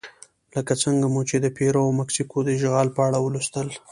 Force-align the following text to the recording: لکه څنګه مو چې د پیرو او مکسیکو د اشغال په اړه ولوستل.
لکه 0.55 0.73
څنګه 0.83 1.05
مو 1.13 1.21
چې 1.29 1.37
د 1.39 1.47
پیرو 1.57 1.79
او 1.87 1.91
مکسیکو 1.99 2.37
د 2.43 2.47
اشغال 2.57 2.87
په 2.95 3.01
اړه 3.07 3.17
ولوستل. 3.21 3.67